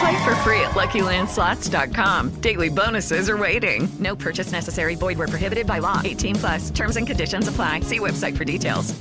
Play 0.00 0.24
for 0.24 0.34
free 0.36 0.60
at 0.60 0.72
LuckyLandSlots.com. 0.72 2.40
Daily 2.40 2.68
bonuses 2.68 3.30
are 3.30 3.36
waiting. 3.36 3.88
No 3.98 4.16
purchase 4.16 4.52
necessary. 4.52 4.96
Void 4.96 5.18
where 5.18 5.28
prohibited 5.28 5.66
by 5.66 5.78
law. 5.78 6.00
18 6.04 6.34
plus. 6.36 6.70
Terms 6.70 6.96
and 6.96 7.06
conditions 7.06 7.48
apply. 7.48 7.80
See 7.80 7.98
website 7.98 8.36
for 8.36 8.44
details. 8.44 8.94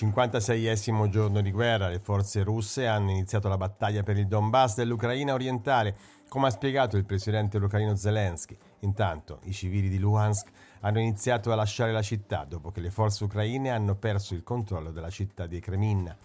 56esimo 0.00 1.10
giorno 1.10 1.42
di 1.42 1.50
guerra, 1.50 1.88
le 1.88 1.98
forze 1.98 2.42
russe 2.42 2.86
hanno 2.86 3.10
iniziato 3.10 3.48
la 3.48 3.58
battaglia 3.58 4.02
per 4.02 4.16
il 4.16 4.26
Donbass 4.26 4.76
dell'Ucraina 4.76 5.34
orientale, 5.34 5.94
come 6.26 6.46
ha 6.46 6.50
spiegato 6.50 6.96
il 6.96 7.04
presidente 7.04 7.58
ucraino 7.58 7.94
Zelensky. 7.94 8.56
Intanto, 8.80 9.40
i 9.44 9.52
civili 9.52 9.88
di 9.88 9.98
Luhansk 9.98 10.48
hanno 10.80 11.00
iniziato 11.00 11.52
a 11.52 11.54
lasciare 11.54 11.92
la 11.92 12.02
città 12.02 12.44
dopo 12.44 12.70
che 12.70 12.80
le 12.80 12.90
forze 12.90 13.24
ucraine 13.24 13.70
hanno 13.70 13.94
perso 13.94 14.34
il 14.34 14.42
controllo 14.42 14.90
della 14.90 15.10
città 15.10 15.46
di 15.46 15.60
Kreminna. 15.60 16.16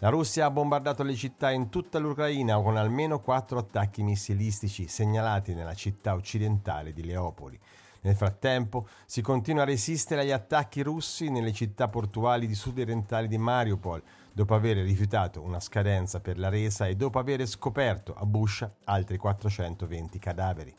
La 0.00 0.10
Russia 0.10 0.46
ha 0.46 0.50
bombardato 0.50 1.02
le 1.02 1.14
città 1.14 1.50
in 1.50 1.70
tutta 1.70 1.98
l'Ucraina 1.98 2.60
con 2.60 2.76
almeno 2.76 3.18
quattro 3.18 3.58
attacchi 3.58 4.02
missilistici 4.02 4.86
segnalati 4.86 5.54
nella 5.54 5.74
città 5.74 6.14
occidentale 6.14 6.92
di 6.92 7.04
Leopoli. 7.04 7.58
Nel 8.02 8.14
frattempo 8.14 8.86
si 9.06 9.22
continua 9.22 9.62
a 9.62 9.66
resistere 9.66 10.20
agli 10.20 10.30
attacchi 10.30 10.82
russi 10.82 11.30
nelle 11.30 11.52
città 11.52 11.88
portuali 11.88 12.46
di 12.46 12.54
sud-orientali 12.54 13.26
di 13.26 13.38
Mariupol, 13.38 14.00
dopo 14.32 14.54
aver 14.54 14.76
rifiutato 14.76 15.42
una 15.42 15.58
scadenza 15.58 16.20
per 16.20 16.38
la 16.38 16.48
resa 16.48 16.86
e 16.86 16.94
dopo 16.94 17.18
aver 17.18 17.44
scoperto 17.46 18.14
a 18.14 18.24
Buscia 18.24 18.72
altri 18.84 19.16
420 19.16 20.18
cadaveri. 20.20 20.76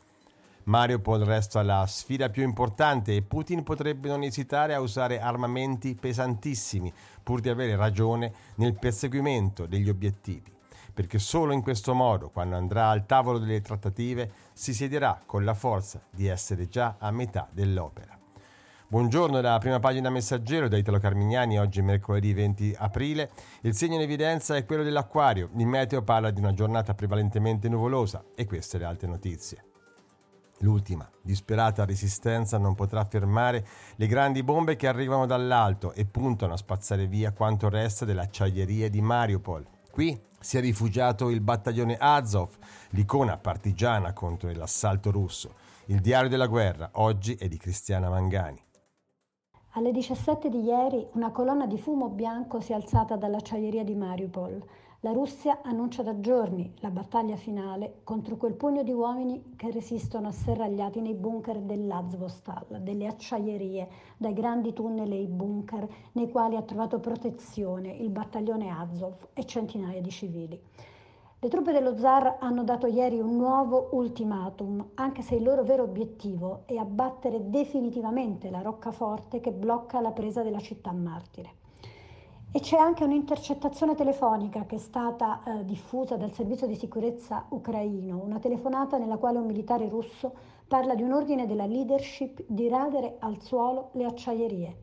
Mariupol 0.70 1.22
resta 1.22 1.64
la 1.64 1.84
sfida 1.88 2.30
più 2.30 2.44
importante 2.44 3.16
e 3.16 3.24
Putin 3.24 3.64
potrebbe 3.64 4.08
non 4.08 4.22
esitare 4.22 4.76
a 4.76 4.82
usare 4.82 5.20
armamenti 5.20 5.96
pesantissimi 5.96 6.94
pur 7.24 7.40
di 7.40 7.50
avere 7.50 7.76
ragione 7.76 8.32
nel 8.58 8.78
perseguimento 8.78 9.66
degli 9.66 9.90
obiettivi, 9.90 10.54
perché 10.94 11.18
solo 11.18 11.54
in 11.54 11.64
questo 11.64 11.96
modo, 11.96 12.30
quando 12.30 12.56
andrà 12.56 12.90
al 12.90 13.08
tavolo 13.08 13.40
delle 13.40 13.62
trattative, 13.62 14.32
si 14.54 14.76
siederà 14.76 15.20
con 15.26 15.44
la 15.44 15.56
forza 15.56 16.04
di 16.08 16.28
essere 16.28 16.68
già 16.68 16.98
a 17.00 17.10
metà 17.10 17.50
dell'opera. 17.52 18.16
Buongiorno 18.88 19.42
dalla 19.42 19.58
prima 19.58 19.80
pagina 19.80 20.12
messaggero 20.12 20.68
da 20.68 20.78
Italo 20.78 21.00
Carmignani, 21.00 21.58
oggi 21.58 21.82
mercoledì 21.82 22.32
20 22.32 22.76
aprile. 22.78 23.32
Il 23.62 23.74
segno 23.74 23.96
in 23.96 24.02
evidenza 24.02 24.56
è 24.56 24.66
quello 24.66 24.84
dell'acquario. 24.84 25.50
Il 25.58 25.66
meteo 25.66 26.04
parla 26.04 26.30
di 26.30 26.40
una 26.40 26.54
giornata 26.54 26.94
prevalentemente 26.94 27.68
nuvolosa 27.70 28.24
e 28.36 28.46
queste 28.46 28.78
le 28.78 28.86
altre 28.86 29.08
notizie. 29.08 29.69
L'ultima, 30.62 31.10
disperata 31.22 31.86
resistenza 31.86 32.58
non 32.58 32.76
potrà 32.76 33.06
fermare 33.06 33.66
le 33.96 34.08
grandi 34.08 34.44
bombe 34.44 34.76
che 34.76 34.88
arrivano 34.88 35.26
dall'alto 35.26 35.94
e 35.94 36.06
puntano 36.06 36.54
a 36.54 36.58
spazzare 36.58 37.08
via 37.08 37.32
quanto 37.32 37.70
resta 37.70 38.04
dell'acciaieria 38.04 38.90
di 38.90 39.02
Mariupol. 39.02 39.66
Qui 39.90 40.20
si 40.40 40.58
è 40.58 40.62
rifugiato 40.62 41.30
il 41.30 41.40
battaglione 41.40 41.96
Azov, 41.98 42.58
l'icona 42.90 43.38
partigiana 43.38 44.12
contro 44.12 44.52
l'assalto 44.52 45.12
russo. 45.12 45.56
Il 45.86 46.02
diario 46.02 46.30
della 46.30 46.48
guerra 46.48 46.90
oggi 46.94 47.36
è 47.36 47.48
di 47.48 47.58
Cristiana 47.58 48.10
Mangani. 48.10 48.62
Alle 49.74 49.92
17 49.92 50.50
di 50.50 50.64
ieri 50.64 51.08
una 51.14 51.32
colonna 51.32 51.68
di 51.68 51.78
fumo 51.78 52.10
bianco 52.10 52.60
si 52.60 52.74
è 52.74 52.76
alzata 52.76 53.16
dall'acciaieria 53.16 53.84
di 53.84 53.96
Mariupol. 53.96 54.62
La 55.04 55.14
Russia 55.14 55.60
annuncia 55.62 56.04
da 56.04 56.20
giorni 56.20 56.74
la 56.80 56.90
battaglia 56.90 57.38
finale 57.38 58.02
contro 58.04 58.36
quel 58.36 58.56
pugno 58.56 58.84
di 58.84 58.92
uomini 58.92 59.54
che 59.56 59.72
resistono 59.72 60.28
asserragliati 60.28 61.00
nei 61.00 61.14
bunker 61.14 61.62
dell'Azvostal, 61.62 62.82
delle 62.82 63.08
acciaierie, 63.08 63.88
dai 64.18 64.34
grandi 64.34 64.74
tunnel 64.74 65.10
e 65.10 65.22
i 65.22 65.28
bunker 65.28 65.88
nei 66.12 66.30
quali 66.30 66.58
ha 66.58 66.64
trovato 66.64 67.00
protezione 67.00 67.94
il 67.94 68.10
battaglione 68.10 68.72
Azov 68.72 69.30
e 69.32 69.46
centinaia 69.46 70.02
di 70.02 70.10
civili. 70.10 70.62
Le 71.40 71.48
truppe 71.48 71.72
dello 71.72 71.98
zar 71.98 72.36
hanno 72.42 72.66
dato 72.66 72.86
ieri 72.86 73.22
un 73.22 73.38
nuovo 73.38 73.92
ultimatum, 73.94 74.86
anche 74.96 75.22
se 75.22 75.36
il 75.36 75.44
loro 75.44 75.64
vero 75.64 75.84
obiettivo 75.84 76.64
è 76.66 76.76
abbattere 76.76 77.50
definitivamente 77.50 78.50
la 78.50 78.60
roccaforte 78.60 79.40
che 79.40 79.54
blocca 79.54 80.02
la 80.02 80.12
presa 80.12 80.44
della 80.44 80.60
città 80.60 80.92
martire. 80.92 81.60
E 82.52 82.62
c'è 82.62 82.78
anche 82.78 83.04
un'intercettazione 83.04 83.94
telefonica 83.94 84.66
che 84.66 84.78
è 84.78 84.80
stata 84.80 85.44
eh, 85.44 85.66
diffusa 85.66 86.18
dal 86.18 86.34
servizio 86.34 86.66
di 86.66 86.74
sicurezza 86.74 87.46
ucraino, 87.50 88.20
una 88.24 88.40
telefonata 88.40 88.98
nella 88.98 89.18
quale 89.18 89.38
un 89.38 89.46
militare 89.46 89.88
russo 89.88 90.34
parla 90.68 90.96
di 90.96 91.04
un 91.04 91.12
ordine 91.12 91.46
della 91.46 91.68
leadership 91.68 92.44
di 92.48 92.68
radere 92.68 93.18
al 93.20 93.40
suolo 93.40 93.90
le 93.92 94.06
acciaierie. 94.06 94.78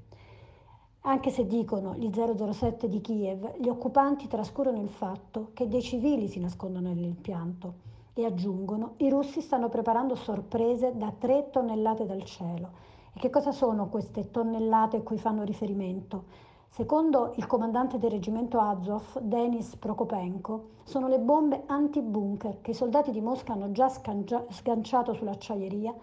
Anche 1.01 1.31
se 1.31 1.45
dicono 1.49 1.97
gli 1.97 2.09
007 2.09 2.89
di 2.89 3.01
Kiev, 3.01 3.57
gli 3.59 3.69
occupanti 3.69 4.29
trascurano 4.29 4.81
il 4.81 4.89
fatto 4.89 5.51
che 5.53 5.67
dei 5.67 5.83
civili 5.83 6.29
si 6.29 6.39
nascondono 6.39 6.91
nell'impianto 6.91 7.75
e 8.15 8.25
aggiungono 8.25 8.93
i 8.99 9.11
russi 9.11 9.41
stanno 9.41 9.69
preparando 9.69 10.15
sorprese 10.15 10.97
da 10.97 11.13
3 11.19 11.51
tonnellate 11.51 12.07
dal 12.07 12.23
cielo. 12.23 12.71
E 13.13 13.19
che 13.19 13.29
cosa 13.29 13.51
sono 13.51 13.89
queste 13.89 14.31
tonnellate 14.31 14.99
a 14.99 15.03
cui 15.03 15.19
fanno 15.19 15.43
riferimento? 15.43 16.55
Secondo 16.77 17.33
il 17.37 17.47
comandante 17.47 17.97
del 17.97 18.11
reggimento 18.11 18.61
Azov, 18.61 19.21
Denis 19.21 19.77
Prokopenko, 19.77 20.73
sono 20.85 21.09
le 21.09 21.19
bombe 21.19 21.63
anti-bunker 21.65 22.61
che 22.61 22.73
i 22.73 22.75
soldati 22.75 23.13
di 23.13 23.23
Mosca 23.23 23.55
hanno 23.55 23.73
già 23.73 23.89
sganciato 23.89 25.15
sull'acciaieria 25.15 25.95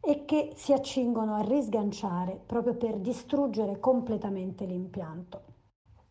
e 0.00 0.24
che 0.24 0.52
si 0.54 0.72
accingono 0.72 1.34
a 1.34 1.42
risganciare 1.42 2.40
proprio 2.46 2.72
per 2.76 2.96
distruggere 2.96 3.78
completamente 3.78 4.64
l'impianto. 4.64 5.42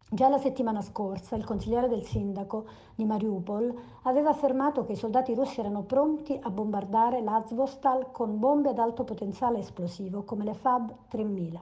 Già 0.07 0.29
la 0.29 0.37
settimana 0.37 0.83
scorsa 0.83 1.35
il 1.35 1.43
consigliere 1.43 1.87
del 1.87 2.03
sindaco 2.03 2.65
di 2.93 3.05
Mariupol 3.05 3.73
aveva 4.03 4.29
affermato 4.29 4.85
che 4.85 4.91
i 4.91 4.97
soldati 4.97 5.33
russi 5.33 5.61
erano 5.61 5.81
pronti 5.81 6.37
a 6.39 6.51
bombardare 6.51 7.23
l'Azvostal 7.23 8.11
con 8.11 8.37
bombe 8.37 8.69
ad 8.69 8.77
alto 8.77 9.03
potenziale 9.03 9.57
esplosivo 9.57 10.21
come 10.21 10.43
le 10.43 10.53
Fab 10.53 10.93
3000. 11.07 11.59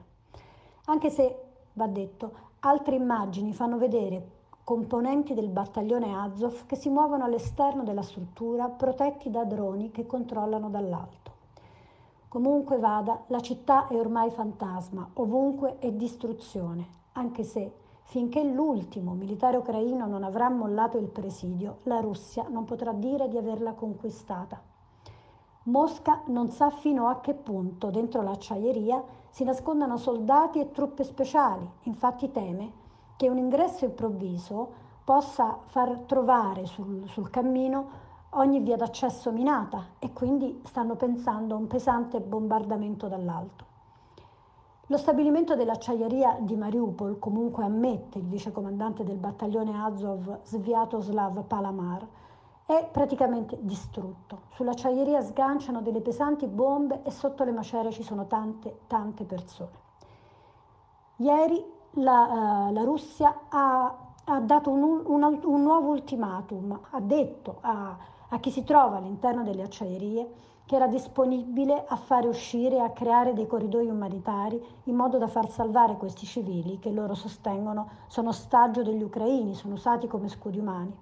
Anche 0.86 1.08
se 1.08 1.43
Va 1.76 1.88
detto, 1.88 2.32
altre 2.60 2.94
immagini 2.94 3.52
fanno 3.52 3.78
vedere 3.78 4.30
componenti 4.62 5.34
del 5.34 5.48
battaglione 5.48 6.14
Azov 6.14 6.66
che 6.66 6.76
si 6.76 6.88
muovono 6.88 7.24
all'esterno 7.24 7.82
della 7.82 8.02
struttura 8.02 8.68
protetti 8.68 9.30
da 9.30 9.44
droni 9.44 9.90
che 9.90 10.06
controllano 10.06 10.70
dall'alto. 10.70 11.32
Comunque 12.28 12.78
vada, 12.78 13.24
la 13.26 13.40
città 13.40 13.88
è 13.88 13.98
ormai 13.98 14.30
fantasma, 14.30 15.10
ovunque 15.14 15.78
è 15.78 15.90
distruzione, 15.90 16.86
anche 17.12 17.42
se 17.42 17.72
finché 18.04 18.44
l'ultimo 18.44 19.14
militare 19.14 19.56
ucraino 19.56 20.06
non 20.06 20.22
avrà 20.22 20.48
mollato 20.48 20.96
il 20.96 21.08
presidio, 21.08 21.78
la 21.84 22.00
Russia 22.00 22.46
non 22.48 22.64
potrà 22.64 22.92
dire 22.92 23.28
di 23.28 23.36
averla 23.36 23.72
conquistata. 23.72 24.62
Mosca 25.64 26.22
non 26.26 26.50
sa 26.50 26.70
fino 26.70 27.08
a 27.08 27.20
che 27.20 27.34
punto 27.34 27.90
dentro 27.90 28.22
l'acciaieria 28.22 29.02
si 29.34 29.42
nascondano 29.42 29.96
soldati 29.96 30.60
e 30.60 30.70
truppe 30.70 31.02
speciali, 31.02 31.68
infatti 31.82 32.30
teme 32.30 32.70
che 33.16 33.28
un 33.28 33.36
ingresso 33.36 33.84
improvviso 33.84 34.72
possa 35.02 35.58
far 35.64 36.02
trovare 36.06 36.66
sul, 36.66 37.08
sul 37.08 37.30
cammino 37.30 38.02
ogni 38.30 38.60
via 38.60 38.76
d'accesso 38.76 39.32
minata 39.32 39.86
e 39.98 40.12
quindi 40.12 40.60
stanno 40.64 40.94
pensando 40.94 41.56
a 41.56 41.58
un 41.58 41.66
pesante 41.66 42.20
bombardamento 42.20 43.08
dall'alto. 43.08 43.64
Lo 44.86 44.96
stabilimento 44.96 45.56
dell'acciaieria 45.56 46.36
di 46.38 46.54
Mariupol 46.54 47.18
comunque 47.18 47.64
ammette 47.64 48.18
il 48.18 48.26
vicecomandante 48.26 49.02
del 49.02 49.16
battaglione 49.16 49.76
Azov 49.82 50.44
Sviatoslav 50.44 51.42
Palamar 51.42 52.06
è 52.66 52.88
praticamente 52.90 53.58
distrutto. 53.60 54.42
Sull'acciaieria 54.54 55.20
sganciano 55.20 55.82
delle 55.82 56.00
pesanti 56.00 56.46
bombe 56.46 57.02
e 57.02 57.10
sotto 57.10 57.44
le 57.44 57.52
macerie 57.52 57.92
ci 57.92 58.02
sono 58.02 58.26
tante, 58.26 58.80
tante 58.86 59.24
persone. 59.24 59.82
Ieri 61.16 61.62
la, 61.92 62.68
uh, 62.68 62.72
la 62.72 62.82
Russia 62.82 63.42
ha, 63.48 63.96
ha 64.24 64.40
dato 64.40 64.70
un, 64.70 65.02
un, 65.04 65.40
un, 65.42 65.62
nuovo 65.62 65.90
ultimatum, 65.90 66.78
ha 66.90 67.00
detto 67.00 67.58
a, 67.60 67.96
a 68.28 68.38
chi 68.38 68.50
si 68.50 68.64
trova 68.64 68.96
all'interno 68.96 69.42
delle 69.42 69.62
acciaierie 69.62 70.32
che 70.66 70.76
era 70.76 70.86
disponibile 70.86 71.84
a 71.86 71.96
fare 71.96 72.26
uscire 72.26 72.80
a 72.80 72.90
creare 72.90 73.34
dei 73.34 73.46
corridoi 73.46 73.86
umanitari 73.86 74.60
in 74.84 74.96
modo 74.96 75.18
da 75.18 75.28
far 75.28 75.50
salvare 75.50 75.98
questi 75.98 76.24
civili 76.24 76.78
che 76.78 76.90
loro 76.90 77.12
sostengono 77.14 77.88
sono 78.06 78.30
ostaggio 78.30 78.82
degli 78.82 79.02
ucraini, 79.02 79.54
sono 79.54 79.74
usati 79.74 80.06
come 80.06 80.28
scudi 80.28 80.58
umani. 80.58 80.96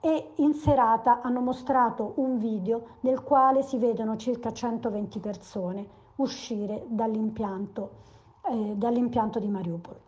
E 0.00 0.32
in 0.36 0.54
serata 0.54 1.20
hanno 1.22 1.40
mostrato 1.40 2.12
un 2.16 2.38
video 2.38 2.98
nel 3.00 3.22
quale 3.22 3.62
si 3.62 3.78
vedono 3.78 4.16
circa 4.16 4.52
120 4.52 5.18
persone 5.18 5.86
uscire 6.16 6.84
dall'impianto, 6.88 7.90
eh, 8.50 8.74
dall'impianto 8.76 9.38
di 9.38 9.48
Mariupol. 9.48 10.00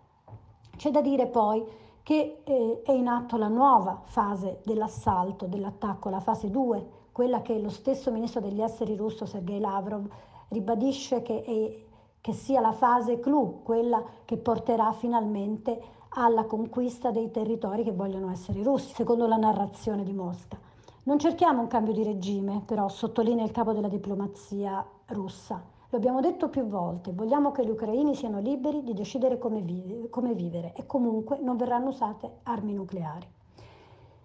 C'è 0.77 0.91
da 0.91 1.01
dire 1.01 1.27
poi 1.27 1.65
che 2.03 2.43
eh, 2.45 2.83
è 2.85 2.93
in 2.93 3.09
atto 3.09 3.37
la 3.37 3.49
nuova 3.49 4.01
fase 4.05 4.61
dell'assalto, 4.65 5.47
dell'attacco, 5.47 6.09
la 6.09 6.21
fase 6.21 6.51
2, 6.51 6.99
quella 7.13 7.43
che 7.43 7.59
lo 7.59 7.69
stesso 7.69 8.11
ministro 8.11 8.41
degli 8.41 8.63
esteri 8.63 8.97
russo 8.97 9.27
Sergei 9.27 9.61
Lavrov 9.61 10.09
ribadisce 10.49 11.23
che, 11.23 11.43
è, 11.43 11.85
che 12.21 12.33
sia 12.33 12.61
la 12.61 12.73
fase 12.73 13.21
clou, 13.21 13.63
quella 13.63 14.03
che 14.25 14.37
porterà 14.39 14.93
finalmente 14.93 15.81
alla 16.11 16.45
conquista 16.45 17.11
dei 17.11 17.31
territori 17.31 17.85
che 17.85 17.93
vogliono 17.93 18.31
essere 18.31 18.63
russi, 18.63 18.95
secondo 18.95 19.27
la 19.27 19.37
narrazione 19.37 20.03
di 20.03 20.13
Mosca. 20.13 20.59
Non 21.05 21.19
cerchiamo 21.19 21.61
un 21.61 21.69
cambio 21.69 21.93
di 21.93 22.03
regime, 22.03 22.63
però 22.65 22.89
sottolinea 22.89 23.45
il 23.45 23.53
capo 23.53 23.73
della 23.73 23.89
diplomazia 23.89 24.85
russa. 25.07 25.63
Lo 25.89 25.97
abbiamo 25.97 26.21
detto 26.21 26.49
più 26.49 26.67
volte, 26.67 27.13
vogliamo 27.13 27.53
che 27.53 27.65
gli 27.65 27.71
ucraini 27.71 28.15
siano 28.15 28.39
liberi 28.39 28.83
di 28.83 28.95
decidere 28.95 29.39
come, 29.39 29.61
vive, 29.61 30.09
come 30.09 30.35
vivere 30.35 30.73
e 30.77 30.87
comunque 30.87 31.39
non 31.41 31.57
verranno 31.57 31.89
usate 31.89 32.39
armi 32.45 32.75
nucleari. 32.75 33.27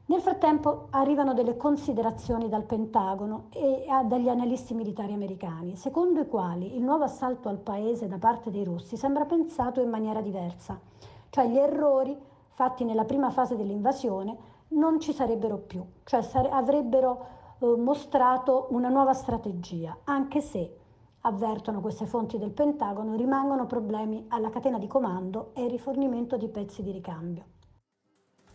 Nel 0.08 0.22
frattempo 0.22 0.88
arrivano 0.92 1.34
delle 1.34 1.58
considerazioni 1.58 2.50
dal 2.50 2.66
Pentagono 2.66 3.46
e 3.50 3.86
dagli 4.06 4.30
analisti 4.30 4.76
militari 4.76 5.14
americani, 5.14 5.76
secondo 5.76 6.20
i 6.20 6.28
quali 6.28 6.76
il 6.76 6.84
nuovo 6.84 7.06
assalto 7.06 7.50
al 7.50 7.58
paese 7.58 8.08
da 8.08 8.20
parte 8.20 8.52
dei 8.52 8.64
russi 8.64 8.98
sembra 8.98 9.26
pensato 9.26 9.82
in 9.82 9.90
maniera 9.90 10.22
diversa, 10.22 10.80
cioè 11.36 11.48
gli 11.50 11.58
errori 11.58 12.18
fatti 12.54 12.86
nella 12.86 13.04
prima 13.04 13.30
fase 13.30 13.58
dell'invasione 13.58 14.38
non 14.70 15.02
ci 15.02 15.12
sarebbero 15.12 15.58
più, 15.58 15.86
cioè 16.06 16.22
sare- 16.22 16.48
avrebbero 16.50 17.26
eh, 17.60 17.76
mostrato 17.76 18.68
una 18.70 18.88
nuova 18.88 19.12
strategia, 19.12 19.98
anche 20.06 20.40
se, 20.40 20.78
avvertono 21.20 21.82
queste 21.82 22.06
fonti 22.06 22.38
del 22.38 22.52
Pentagono, 22.52 23.18
rimangono 23.18 23.66
problemi 23.66 24.24
alla 24.30 24.50
catena 24.50 24.80
di 24.80 24.88
comando 24.88 25.52
e 25.56 25.68
rifornimento 25.68 26.38
di 26.38 26.48
pezzi 26.48 26.82
di 26.82 26.92
ricambio. 26.92 27.55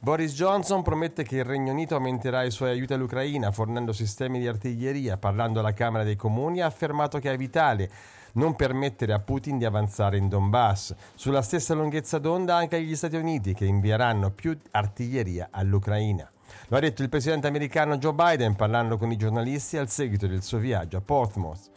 Boris 0.03 0.33
Johnson 0.33 0.81
promette 0.81 1.25
che 1.25 1.37
il 1.37 1.45
Regno 1.45 1.73
Unito 1.73 1.95
aumenterà 1.95 2.43
i 2.43 2.51
suoi 2.51 2.71
aiuti 2.71 2.95
all'Ucraina 2.95 3.51
fornendo 3.51 3.93
sistemi 3.93 4.39
di 4.39 4.49
artiglieria. 4.49 5.19
Parlando 5.19 5.61
alla 5.61 5.75
Camera 5.75 6.05
dei 6.05 6.17
Comuni 6.17 6.63
ha 6.63 6.67
affermato 6.67 7.19
che 7.19 7.31
è 7.31 7.37
vitale 7.37 7.91
non 8.33 8.57
permettere 8.57 9.13
a 9.13 9.19
Putin 9.19 9.59
di 9.59 9.67
avanzare 9.67 10.17
in 10.17 10.31
Donbass. 10.31 10.95
Sulla 11.15 11.43
stessa 11.43 11.75
lunghezza 11.75 12.19
d'onda 12.19 12.57
anche 12.57 12.81
gli 12.81 12.97
Stati 12.97 13.17
Uniti 13.17 13.53
che 13.53 13.67
invieranno 13.67 14.31
più 14.31 14.59
artiglieria 14.71 15.49
all'Ucraina. 15.51 16.27
Lo 16.69 16.79
ha 16.79 16.81
detto 16.81 17.03
il 17.03 17.11
presidente 17.11 17.49
americano 17.49 17.99
Joe 17.99 18.15
Biden 18.15 18.57
parlando 18.57 18.97
con 18.97 19.13
i 19.13 19.19
giornalisti 19.19 19.77
al 19.77 19.91
seguito 19.91 20.27
del 20.27 20.43
suo 20.43 20.57
viaggio 20.57 20.97
a 20.97 21.03
Portsmouth. 21.03 21.71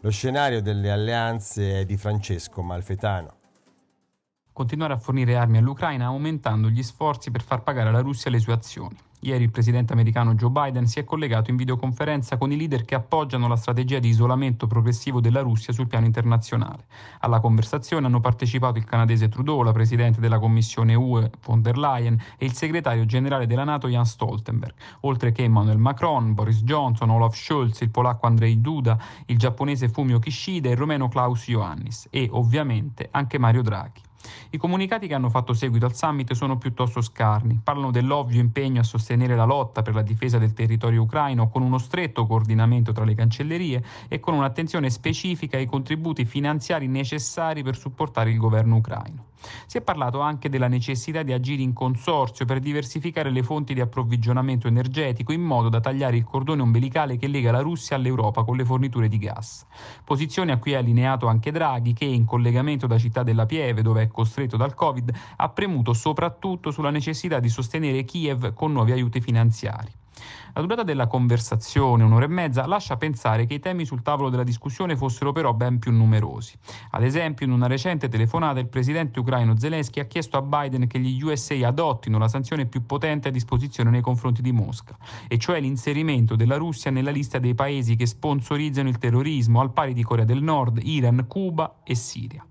Lo 0.00 0.10
scenario 0.10 0.62
delle 0.62 0.90
alleanze 0.90 1.80
è 1.80 1.84
di 1.84 1.98
Francesco 1.98 2.62
Malfetano 2.62 3.35
continuare 4.56 4.94
a 4.94 4.96
fornire 4.96 5.36
armi 5.36 5.58
all'Ucraina 5.58 6.06
aumentando 6.06 6.70
gli 6.70 6.82
sforzi 6.82 7.30
per 7.30 7.42
far 7.42 7.62
pagare 7.62 7.90
alla 7.90 8.00
Russia 8.00 8.30
le 8.30 8.38
sue 8.38 8.54
azioni. 8.54 8.96
Ieri 9.20 9.44
il 9.44 9.50
presidente 9.50 9.92
americano 9.92 10.34
Joe 10.34 10.48
Biden 10.48 10.86
si 10.86 10.98
è 10.98 11.04
collegato 11.04 11.50
in 11.50 11.56
videoconferenza 11.56 12.38
con 12.38 12.52
i 12.52 12.56
leader 12.56 12.86
che 12.86 12.94
appoggiano 12.94 13.48
la 13.48 13.56
strategia 13.56 13.98
di 13.98 14.08
isolamento 14.08 14.66
progressivo 14.66 15.20
della 15.20 15.42
Russia 15.42 15.74
sul 15.74 15.88
piano 15.88 16.06
internazionale. 16.06 16.86
Alla 17.20 17.40
conversazione 17.40 18.06
hanno 18.06 18.20
partecipato 18.20 18.78
il 18.78 18.86
canadese 18.86 19.28
Trudeau, 19.28 19.60
la 19.60 19.72
presidente 19.72 20.20
della 20.20 20.38
Commissione 20.38 20.94
UE 20.94 21.30
von 21.44 21.60
der 21.60 21.76
Leyen 21.76 22.18
e 22.38 22.46
il 22.46 22.54
segretario 22.54 23.04
generale 23.04 23.46
della 23.46 23.64
Nato 23.64 23.88
Jan 23.88 24.06
Stoltenberg, 24.06 24.74
oltre 25.00 25.32
che 25.32 25.44
Emmanuel 25.44 25.76
Macron, 25.76 26.32
Boris 26.32 26.62
Johnson, 26.62 27.10
Olaf 27.10 27.36
Scholz, 27.36 27.82
il 27.82 27.90
polacco 27.90 28.26
Andrzej 28.26 28.56
Duda, 28.56 28.98
il 29.26 29.36
giapponese 29.36 29.90
Fumio 29.90 30.18
Kishida 30.18 30.70
e 30.70 30.72
il 30.72 30.78
romeno 30.78 31.08
Klaus 31.08 31.46
Ioannis 31.48 32.06
e 32.08 32.26
ovviamente 32.32 33.08
anche 33.10 33.36
Mario 33.36 33.60
Draghi. 33.60 34.05
I 34.56 34.58
comunicati 34.58 35.06
che 35.06 35.12
hanno 35.12 35.28
fatto 35.28 35.52
seguito 35.52 35.84
al 35.84 35.94
summit 35.94 36.32
sono 36.32 36.56
piuttosto 36.56 37.02
scarni, 37.02 37.60
parlano 37.62 37.90
dell'ovvio 37.90 38.40
impegno 38.40 38.80
a 38.80 38.84
sostenere 38.84 39.36
la 39.36 39.44
lotta 39.44 39.82
per 39.82 39.94
la 39.94 40.00
difesa 40.00 40.38
del 40.38 40.54
territorio 40.54 41.02
ucraino 41.02 41.50
con 41.50 41.60
uno 41.60 41.76
stretto 41.76 42.24
coordinamento 42.24 42.90
tra 42.92 43.04
le 43.04 43.14
cancellerie 43.14 43.84
e 44.08 44.18
con 44.18 44.32
un'attenzione 44.32 44.88
specifica 44.88 45.58
ai 45.58 45.66
contributi 45.66 46.24
finanziari 46.24 46.86
necessari 46.86 47.62
per 47.62 47.76
supportare 47.76 48.30
il 48.30 48.38
governo 48.38 48.76
ucraino. 48.76 49.26
Si 49.66 49.76
è 49.76 49.82
parlato 49.82 50.20
anche 50.20 50.48
della 50.48 50.66
necessità 50.66 51.22
di 51.22 51.32
agire 51.32 51.62
in 51.62 51.74
consorzio 51.74 52.46
per 52.46 52.58
diversificare 52.58 53.30
le 53.30 53.42
fonti 53.42 53.74
di 53.74 53.80
approvvigionamento 53.80 54.66
energetico 54.66 55.32
in 55.32 55.42
modo 55.42 55.68
da 55.68 55.78
tagliare 55.78 56.16
il 56.16 56.24
cordone 56.24 56.62
ombelicale 56.62 57.16
che 57.16 57.28
lega 57.28 57.52
la 57.52 57.60
Russia 57.60 57.94
all'Europa 57.94 58.42
con 58.42 58.56
le 58.56 58.64
forniture 58.64 59.06
di 59.08 59.18
gas. 59.18 59.66
Posizione 60.02 60.50
a 60.50 60.56
cui 60.56 60.72
è 60.72 60.76
allineato 60.76 61.26
anche 61.26 61.52
Draghi 61.52 61.92
che 61.92 62.06
in 62.06 62.24
collegamento 62.24 62.86
da 62.86 62.98
Città 62.98 63.22
della 63.22 63.46
Pieve, 63.46 63.82
dove 63.82 64.02
è 64.02 64.08
costretto 64.08 64.45
dal 64.54 64.74
Covid, 64.74 65.10
ha 65.36 65.48
premuto 65.48 65.92
soprattutto 65.92 66.70
sulla 66.70 66.90
necessità 66.90 67.40
di 67.40 67.48
sostenere 67.48 68.04
Kiev 68.04 68.52
con 68.54 68.70
nuovi 68.70 68.92
aiuti 68.92 69.20
finanziari. 69.20 69.90
La 70.54 70.62
durata 70.62 70.82
della 70.82 71.06
conversazione, 71.06 72.02
un'ora 72.02 72.24
e 72.24 72.28
mezza, 72.28 72.66
lascia 72.66 72.96
pensare 72.96 73.44
che 73.44 73.54
i 73.54 73.58
temi 73.58 73.84
sul 73.84 74.00
tavolo 74.00 74.30
della 74.30 74.42
discussione 74.42 74.96
fossero 74.96 75.30
però 75.32 75.52
ben 75.52 75.78
più 75.78 75.92
numerosi. 75.92 76.56
Ad 76.92 77.04
esempio, 77.04 77.44
in 77.44 77.52
una 77.52 77.66
recente 77.66 78.08
telefonata 78.08 78.58
il 78.58 78.68
presidente 78.68 79.20
ucraino 79.20 79.58
Zelensky 79.58 80.00
ha 80.00 80.06
chiesto 80.06 80.38
a 80.38 80.42
Biden 80.42 80.86
che 80.86 80.98
gli 80.98 81.22
USA 81.22 81.68
adottino 81.68 82.16
la 82.16 82.28
sanzione 82.28 82.64
più 82.64 82.86
potente 82.86 83.28
a 83.28 83.30
disposizione 83.30 83.90
nei 83.90 84.00
confronti 84.00 84.40
di 84.40 84.52
Mosca, 84.52 84.96
e 85.28 85.36
cioè 85.36 85.60
l'inserimento 85.60 86.36
della 86.36 86.56
Russia 86.56 86.90
nella 86.90 87.10
lista 87.10 87.38
dei 87.38 87.54
paesi 87.54 87.94
che 87.94 88.06
sponsorizzano 88.06 88.88
il 88.88 88.96
terrorismo 88.96 89.60
al 89.60 89.72
pari 89.72 89.92
di 89.92 90.02
Corea 90.02 90.24
del 90.24 90.42
Nord, 90.42 90.80
Iran, 90.82 91.26
Cuba 91.28 91.80
e 91.84 91.94
Siria. 91.94 92.42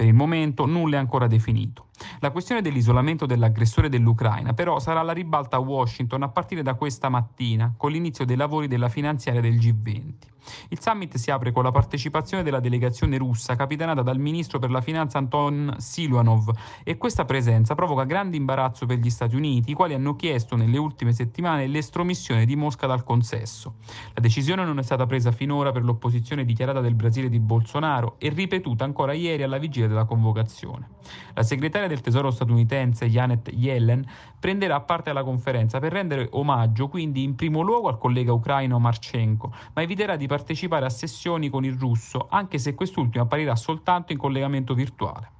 Per 0.00 0.08
il 0.08 0.14
momento 0.14 0.64
nulla 0.64 0.96
è 0.96 0.98
ancora 0.98 1.26
definito. 1.26 1.89
La 2.20 2.30
questione 2.30 2.62
dell'isolamento 2.62 3.26
dell'aggressore 3.26 3.88
dell'Ucraina 3.88 4.52
però 4.52 4.78
sarà 4.78 5.00
alla 5.00 5.12
ribalta 5.12 5.56
a 5.56 5.60
Washington 5.60 6.22
a 6.22 6.28
partire 6.28 6.62
da 6.62 6.74
questa 6.74 7.08
mattina, 7.08 7.74
con 7.76 7.90
l'inizio 7.90 8.24
dei 8.24 8.36
lavori 8.36 8.68
della 8.68 8.88
finanziaria 8.88 9.40
del 9.40 9.56
G20. 9.56 10.30
Il 10.68 10.80
summit 10.80 11.16
si 11.16 11.30
apre 11.30 11.52
con 11.52 11.64
la 11.64 11.70
partecipazione 11.70 12.42
della 12.42 12.60
delegazione 12.60 13.18
russa 13.18 13.56
capitanata 13.56 14.02
dal 14.02 14.18
ministro 14.18 14.58
per 14.58 14.70
la 14.70 14.80
finanza 14.80 15.18
Anton 15.18 15.74
Siluanov 15.78 16.50
e 16.82 16.96
questa 16.96 17.24
presenza 17.24 17.74
provoca 17.74 18.04
grande 18.04 18.36
imbarazzo 18.36 18.86
per 18.86 18.98
gli 18.98 19.10
Stati 19.10 19.36
Uniti, 19.36 19.70
i 19.70 19.74
quali 19.74 19.94
hanno 19.94 20.16
chiesto 20.16 20.56
nelle 20.56 20.78
ultime 20.78 21.12
settimane 21.12 21.66
l'estromissione 21.66 22.46
di 22.46 22.56
Mosca 22.56 22.86
dal 22.86 23.04
consesso. 23.04 23.74
La 24.14 24.20
decisione 24.20 24.64
non 24.64 24.78
è 24.78 24.82
stata 24.82 25.06
presa 25.06 25.30
finora 25.32 25.72
per 25.72 25.84
l'opposizione 25.84 26.44
dichiarata 26.44 26.80
del 26.80 26.94
Brasile 26.94 27.28
di 27.28 27.38
Bolsonaro 27.38 28.16
e 28.18 28.28
ripetuta 28.30 28.84
ancora 28.84 29.12
ieri 29.12 29.42
alla 29.42 29.58
vigilia 29.58 29.88
della 29.88 30.04
convocazione. 30.04 30.88
La 31.34 31.42
segretaria 31.42 31.88
del 31.90 32.00
Tesoro 32.00 32.30
statunitense 32.30 33.08
Janet 33.08 33.50
Yellen 33.52 34.06
prenderà 34.38 34.80
parte 34.80 35.10
alla 35.10 35.24
conferenza 35.24 35.78
per 35.78 35.92
rendere 35.92 36.28
omaggio 36.32 36.88
quindi 36.88 37.22
in 37.22 37.34
primo 37.34 37.60
luogo 37.60 37.88
al 37.88 37.98
collega 37.98 38.32
ucraino 38.32 38.78
Marchenko, 38.78 39.52
ma 39.74 39.82
eviterà 39.82 40.16
di 40.16 40.26
partecipare 40.26 40.86
a 40.86 40.90
sessioni 40.90 41.50
con 41.50 41.64
il 41.64 41.76
russo, 41.76 42.28
anche 42.30 42.58
se 42.58 42.74
quest'ultimo 42.74 43.24
apparirà 43.24 43.56
soltanto 43.56 44.12
in 44.12 44.18
collegamento 44.18 44.72
virtuale. 44.74 45.38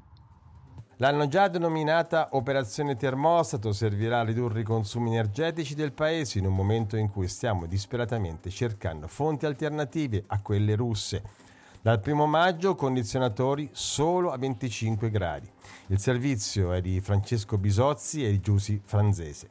L'hanno 0.97 1.29
già 1.29 1.49
denominata 1.49 2.29
Operazione 2.33 2.95
Termostato, 2.95 3.73
servirà 3.73 4.21
a 4.21 4.25
ridurre 4.25 4.61
i 4.61 4.65
consumi 4.65 5.09
energetici 5.09 5.75
del 5.75 5.93
paese 5.93 6.39
in 6.39 6.45
un 6.45 6.55
momento 6.55 6.99
in 6.99 7.09
cui 7.09 7.27
stiamo 7.27 7.65
disperatamente 7.65 8.51
cercando 8.51 9.09
fonti 9.09 9.47
alternative 9.47 10.25
a 10.27 10.43
quelle 10.43 10.75
russe. 10.77 11.23
Dal 11.83 11.99
primo 11.99 12.27
maggio 12.27 12.75
condizionatori 12.75 13.71
solo 13.73 14.33
a 14.33 14.37
25 14.37 15.09
gradi. 15.09 15.51
Il 15.87 15.99
servizio 15.99 16.75
è 16.75 16.83
di 16.83 17.01
Francesco 17.01 17.57
Bisozzi 17.57 18.23
e 18.23 18.31
di 18.31 18.41
Giussi 18.41 18.79
Franzese. 18.85 19.49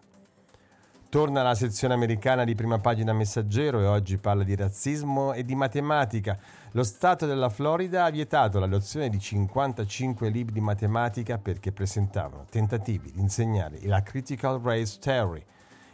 Torna 1.10 1.42
la 1.42 1.56
sezione 1.56 1.96
americana 1.96 2.44
di 2.44 2.54
prima 2.54 2.78
pagina 2.78 3.14
messaggero 3.14 3.80
e 3.80 3.88
oggi 3.88 4.20
parla 4.20 4.44
di 4.44 4.56
razzismo 4.56 5.34
e 5.34 5.44
di 5.44 5.56
matematica. 5.56 6.38
Lo 6.74 6.84
Stato 6.84 7.26
della 7.26 7.50
Florida 7.50 8.06
ha 8.06 8.12
vietato 8.12 8.60
l'adozione 8.60 9.10
di 9.10 9.18
55 9.18 10.30
libri 10.30 10.54
di 10.54 10.62
matematica 10.62 11.40
perché 11.40 11.72
presentavano 11.72 12.46
tentativi 12.48 13.12
di 13.12 13.22
insegnare 13.22 13.80
la 13.86 14.04
critical 14.04 14.62
race 14.62 15.00
theory. 15.00 15.44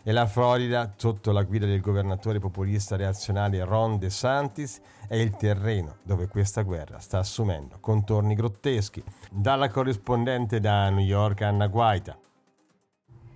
E 0.07 0.11
la 0.11 0.27
Florida, 0.27 0.93
sotto 0.95 1.31
la 1.31 1.41
guida 1.41 1.65
del 1.65 1.81
governatore 1.81 2.37
populista 2.37 2.95
reazionario 2.95 3.65
Ron 3.65 3.97
DeSantis, 3.97 4.79
è 5.07 5.15
il 5.15 5.35
terreno 5.35 5.95
dove 6.03 6.27
questa 6.27 6.61
guerra 6.61 6.99
sta 6.99 7.17
assumendo 7.17 7.77
contorni 7.79 8.35
grotteschi. 8.35 9.03
Dalla 9.31 9.67
corrispondente 9.67 10.59
da 10.59 10.91
New 10.91 11.03
York 11.03 11.41
Anna 11.41 11.65
Guaita. 11.65 12.19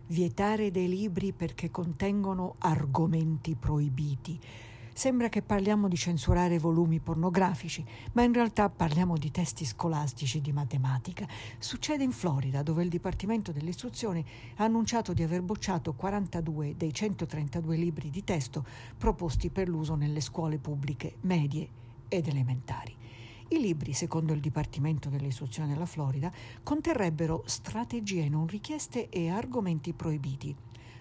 Vietare 0.09 0.69
dei 0.69 0.87
libri 0.87 1.33
perché 1.33 1.71
contengono 1.71 2.53
argomenti 2.59 3.55
proibiti 3.55 4.39
Sembra 4.99 5.29
che 5.29 5.41
parliamo 5.41 5.87
di 5.87 5.95
censurare 5.95 6.59
volumi 6.59 6.99
pornografici, 6.99 7.85
ma 8.11 8.23
in 8.23 8.33
realtà 8.33 8.69
parliamo 8.69 9.15
di 9.15 9.31
testi 9.31 9.63
scolastici 9.63 10.41
di 10.41 10.51
matematica. 10.51 11.25
Succede 11.57 12.03
in 12.03 12.11
Florida, 12.11 12.63
dove 12.63 12.83
il 12.83 12.89
Dipartimento 12.89 13.53
dell'Istruzione 13.53 14.25
ha 14.57 14.65
annunciato 14.65 15.13
di 15.13 15.23
aver 15.23 15.41
bocciato 15.41 15.93
42 15.93 16.75
dei 16.75 16.93
132 16.93 17.77
libri 17.77 18.09
di 18.09 18.25
testo 18.25 18.65
proposti 18.97 19.49
per 19.49 19.69
l'uso 19.69 19.95
nelle 19.95 20.19
scuole 20.19 20.57
pubbliche 20.57 21.15
medie 21.21 21.69
ed 22.09 22.27
elementari. 22.27 22.93
I 23.51 23.57
libri, 23.57 23.93
secondo 23.93 24.33
il 24.33 24.41
Dipartimento 24.41 25.07
dell'Istruzione 25.07 25.71
della 25.71 25.85
Florida, 25.85 26.29
conterrebbero 26.61 27.43
strategie 27.45 28.27
non 28.27 28.47
richieste 28.47 29.07
e 29.07 29.29
argomenti 29.29 29.93
proibiti 29.93 30.53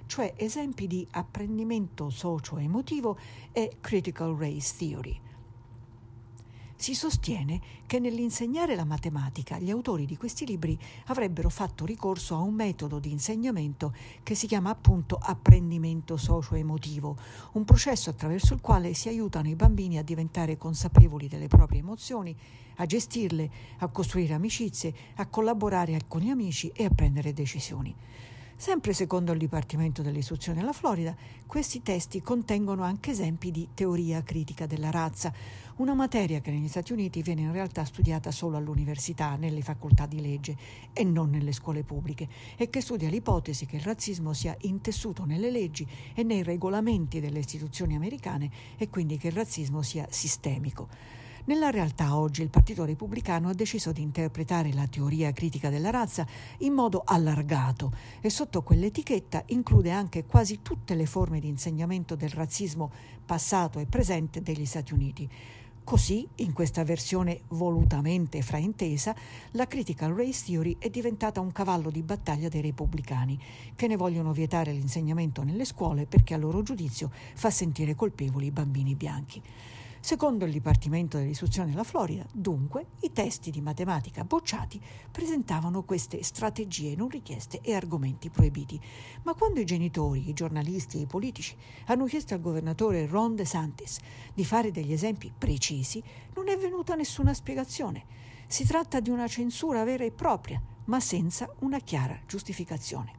cioè 0.08 0.32
esempi 0.36 0.88
di 0.88 1.06
apprendimento 1.12 2.10
socio-emotivo 2.10 3.16
e 3.52 3.76
critical 3.80 4.34
race 4.34 4.74
theory. 4.76 5.20
Si 6.80 6.94
sostiene 6.94 7.60
che 7.86 7.98
nell'insegnare 7.98 8.76
la 8.76 8.84
matematica 8.84 9.58
gli 9.58 9.68
autori 9.68 10.06
di 10.06 10.16
questi 10.16 10.46
libri 10.46 10.78
avrebbero 11.06 11.48
fatto 11.48 11.84
ricorso 11.84 12.36
a 12.36 12.40
un 12.40 12.54
metodo 12.54 13.00
di 13.00 13.10
insegnamento 13.10 13.92
che 14.22 14.36
si 14.36 14.46
chiama 14.46 14.70
appunto 14.70 15.18
apprendimento 15.20 16.16
socio-emotivo, 16.16 17.16
un 17.54 17.64
processo 17.64 18.10
attraverso 18.10 18.54
il 18.54 18.60
quale 18.60 18.94
si 18.94 19.08
aiutano 19.08 19.48
i 19.48 19.56
bambini 19.56 19.98
a 19.98 20.04
diventare 20.04 20.56
consapevoli 20.56 21.26
delle 21.26 21.48
proprie 21.48 21.80
emozioni, 21.80 22.34
a 22.76 22.86
gestirle, 22.86 23.50
a 23.78 23.88
costruire 23.88 24.34
amicizie, 24.34 24.94
a 25.16 25.26
collaborare 25.26 25.98
con 26.06 26.20
gli 26.20 26.30
amici 26.30 26.70
e 26.72 26.84
a 26.84 26.90
prendere 26.90 27.32
decisioni. 27.32 27.92
Sempre 28.60 28.92
secondo 28.92 29.30
il 29.30 29.38
Dipartimento 29.38 30.02
dell'Istruzione 30.02 30.58
della 30.58 30.72
Florida, 30.72 31.14
questi 31.46 31.80
testi 31.80 32.20
contengono 32.20 32.82
anche 32.82 33.12
esempi 33.12 33.52
di 33.52 33.68
teoria 33.72 34.24
critica 34.24 34.66
della 34.66 34.90
razza, 34.90 35.32
una 35.76 35.94
materia 35.94 36.40
che 36.40 36.50
negli 36.50 36.66
Stati 36.66 36.92
Uniti 36.92 37.22
viene 37.22 37.42
in 37.42 37.52
realtà 37.52 37.84
studiata 37.84 38.32
solo 38.32 38.56
all'università, 38.56 39.36
nelle 39.36 39.62
facoltà 39.62 40.06
di 40.06 40.20
legge 40.20 40.56
e 40.92 41.04
non 41.04 41.30
nelle 41.30 41.52
scuole 41.52 41.84
pubbliche, 41.84 42.28
e 42.56 42.68
che 42.68 42.80
studia 42.80 43.08
l'ipotesi 43.08 43.64
che 43.64 43.76
il 43.76 43.82
razzismo 43.82 44.32
sia 44.32 44.56
intessuto 44.62 45.24
nelle 45.24 45.52
leggi 45.52 45.86
e 46.12 46.24
nei 46.24 46.42
regolamenti 46.42 47.20
delle 47.20 47.38
istituzioni 47.38 47.94
americane 47.94 48.50
e 48.76 48.88
quindi 48.88 49.18
che 49.18 49.28
il 49.28 49.34
razzismo 49.34 49.82
sia 49.82 50.08
sistemico. 50.10 51.27
Nella 51.48 51.70
realtà 51.70 52.14
oggi 52.14 52.42
il 52.42 52.50
Partito 52.50 52.84
Repubblicano 52.84 53.48
ha 53.48 53.54
deciso 53.54 53.90
di 53.90 54.02
interpretare 54.02 54.70
la 54.74 54.86
teoria 54.86 55.32
critica 55.32 55.70
della 55.70 55.88
razza 55.88 56.26
in 56.58 56.74
modo 56.74 57.00
allargato 57.06 57.90
e 58.20 58.28
sotto 58.28 58.60
quell'etichetta 58.60 59.44
include 59.46 59.90
anche 59.90 60.26
quasi 60.26 60.60
tutte 60.60 60.94
le 60.94 61.06
forme 61.06 61.40
di 61.40 61.48
insegnamento 61.48 62.16
del 62.16 62.28
razzismo 62.28 62.92
passato 63.24 63.78
e 63.78 63.86
presente 63.86 64.42
degli 64.42 64.66
Stati 64.66 64.92
Uniti. 64.92 65.26
Così, 65.84 66.28
in 66.34 66.52
questa 66.52 66.84
versione 66.84 67.40
volutamente 67.48 68.42
fraintesa, 68.42 69.16
la 69.52 69.66
critical 69.66 70.12
race 70.12 70.44
theory 70.44 70.76
è 70.78 70.90
diventata 70.90 71.40
un 71.40 71.50
cavallo 71.50 71.88
di 71.88 72.02
battaglia 72.02 72.50
dei 72.50 72.60
repubblicani, 72.60 73.40
che 73.74 73.86
ne 73.86 73.96
vogliono 73.96 74.34
vietare 74.34 74.70
l'insegnamento 74.72 75.42
nelle 75.42 75.64
scuole 75.64 76.04
perché 76.04 76.34
a 76.34 76.36
loro 76.36 76.60
giudizio 76.60 77.10
fa 77.32 77.48
sentire 77.48 77.94
colpevoli 77.94 78.48
i 78.48 78.50
bambini 78.50 78.94
bianchi. 78.94 79.42
Secondo 80.00 80.44
il 80.44 80.52
Dipartimento 80.52 81.18
dell'Istruzione 81.18 81.70
della 81.70 81.82
Florida, 81.82 82.24
dunque, 82.32 82.86
i 83.00 83.12
testi 83.12 83.50
di 83.50 83.60
matematica 83.60 84.24
bocciati 84.24 84.80
presentavano 85.10 85.82
queste 85.82 86.22
strategie 86.22 86.94
non 86.94 87.08
richieste 87.08 87.60
e 87.60 87.74
argomenti 87.74 88.30
proibiti. 88.30 88.80
Ma 89.24 89.34
quando 89.34 89.60
i 89.60 89.64
genitori, 89.64 90.28
i 90.28 90.34
giornalisti 90.34 90.98
e 90.98 91.02
i 91.02 91.06
politici 91.06 91.56
hanno 91.86 92.06
chiesto 92.06 92.34
al 92.34 92.40
governatore 92.40 93.06
Ron 93.06 93.34
DeSantis 93.34 93.98
di 94.32 94.44
fare 94.44 94.70
degli 94.70 94.92
esempi 94.92 95.32
precisi, 95.36 96.02
non 96.34 96.48
è 96.48 96.56
venuta 96.56 96.94
nessuna 96.94 97.34
spiegazione. 97.34 98.04
Si 98.46 98.64
tratta 98.64 99.00
di 99.00 99.10
una 99.10 99.26
censura 99.26 99.84
vera 99.84 100.04
e 100.04 100.12
propria, 100.12 100.62
ma 100.84 101.00
senza 101.00 101.52
una 101.58 101.80
chiara 101.80 102.18
giustificazione. 102.24 103.17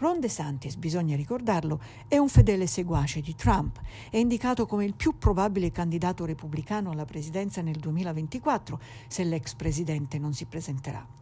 Ron 0.00 0.18
DeSantis, 0.18 0.76
bisogna 0.76 1.14
ricordarlo, 1.14 1.78
è 2.08 2.16
un 2.16 2.30
fedele 2.30 2.66
seguace 2.66 3.20
di 3.20 3.34
Trump, 3.34 3.82
è 4.08 4.16
indicato 4.16 4.64
come 4.64 4.86
il 4.86 4.94
più 4.94 5.18
probabile 5.18 5.70
candidato 5.70 6.24
repubblicano 6.24 6.90
alla 6.90 7.04
presidenza 7.04 7.60
nel 7.60 7.76
2024 7.76 8.80
se 9.08 9.24
l'ex 9.24 9.52
presidente 9.52 10.18
non 10.18 10.32
si 10.32 10.46
presenterà. 10.46 11.19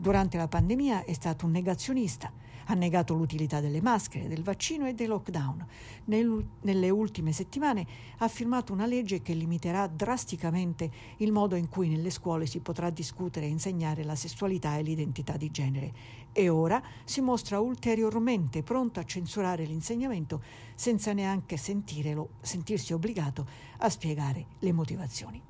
Durante 0.00 0.36
la 0.36 0.46
pandemia 0.46 1.02
è 1.02 1.12
stato 1.12 1.46
un 1.46 1.50
negazionista, 1.50 2.30
ha 2.66 2.74
negato 2.74 3.14
l'utilità 3.14 3.58
delle 3.58 3.80
maschere, 3.80 4.28
del 4.28 4.44
vaccino 4.44 4.86
e 4.86 4.94
dei 4.94 5.08
lockdown. 5.08 5.66
Nel, 6.04 6.46
nelle 6.60 6.88
ultime 6.88 7.32
settimane 7.32 7.84
ha 8.18 8.28
firmato 8.28 8.72
una 8.72 8.86
legge 8.86 9.22
che 9.22 9.32
limiterà 9.32 9.88
drasticamente 9.88 10.88
il 11.16 11.32
modo 11.32 11.56
in 11.56 11.68
cui 11.68 11.88
nelle 11.88 12.10
scuole 12.10 12.46
si 12.46 12.60
potrà 12.60 12.90
discutere 12.90 13.46
e 13.46 13.48
insegnare 13.48 14.04
la 14.04 14.14
sessualità 14.14 14.76
e 14.76 14.82
l'identità 14.82 15.36
di 15.36 15.50
genere. 15.50 15.92
E 16.30 16.48
ora 16.48 16.80
si 17.02 17.20
mostra 17.20 17.58
ulteriormente 17.58 18.62
pronto 18.62 19.00
a 19.00 19.04
censurare 19.04 19.64
l'insegnamento 19.64 20.40
senza 20.76 21.12
neanche 21.12 21.56
sentirsi 21.56 22.92
obbligato 22.92 23.46
a 23.78 23.88
spiegare 23.88 24.46
le 24.60 24.72
motivazioni. 24.72 25.42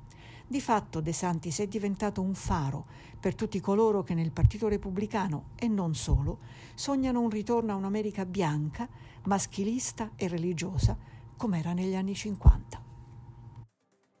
Di 0.51 0.61
fatto 0.61 0.99
De 0.99 1.13
Santis 1.13 1.59
è 1.59 1.67
diventato 1.67 2.23
un 2.23 2.33
faro 2.33 2.87
per 3.19 3.35
tutti 3.35 3.59
coloro 3.59 4.01
che 4.01 4.15
nel 4.15 4.31
Partito 4.31 4.67
Repubblicano 4.67 5.49
e 5.55 5.67
non 5.67 5.93
solo 5.93 6.39
sognano 6.73 7.21
un 7.21 7.29
ritorno 7.29 7.71
a 7.71 7.75
un'America 7.75 8.25
bianca, 8.25 8.89
maschilista 9.25 10.13
e 10.15 10.27
religiosa 10.27 10.97
come 11.37 11.59
era 11.59 11.73
negli 11.73 11.93
anni 11.93 12.15
50. 12.15 12.81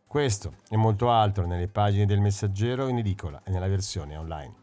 Questo 0.05 0.57
e 0.69 0.77
molto 0.77 1.09
altro 1.09 1.47
nelle 1.47 1.67
pagine 1.67 2.05
del 2.05 2.19
Messaggero 2.19 2.87
in 2.89 2.99
edicola 2.99 3.41
e 3.43 3.49
nella 3.49 3.67
versione 3.67 4.15
online. 4.15 4.58